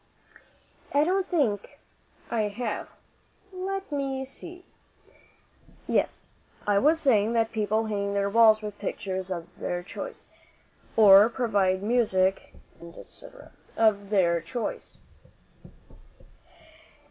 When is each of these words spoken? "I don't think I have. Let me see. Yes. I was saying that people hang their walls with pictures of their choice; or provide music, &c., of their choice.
"I 0.93 1.03
don't 1.03 1.27
think 1.29 1.77
I 2.31 2.47
have. 2.47 2.89
Let 3.53 3.91
me 3.91 4.25
see. 4.25 4.65
Yes. 5.87 6.25
I 6.65 6.79
was 6.79 6.99
saying 6.99 7.33
that 7.33 7.51
people 7.51 7.85
hang 7.85 8.15
their 8.15 8.27
walls 8.27 8.63
with 8.63 8.79
pictures 8.79 9.29
of 9.29 9.45
their 9.59 9.83
choice; 9.83 10.25
or 10.97 11.29
provide 11.29 11.83
music, 11.83 12.51
&c., 13.05 13.27
of 13.77 14.09
their 14.09 14.41
choice. 14.41 14.97